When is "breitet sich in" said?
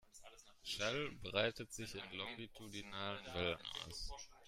1.21-2.17